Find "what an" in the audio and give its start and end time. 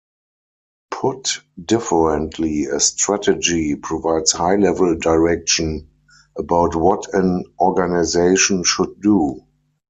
6.75-7.43